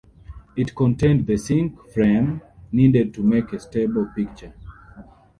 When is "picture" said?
4.15-4.51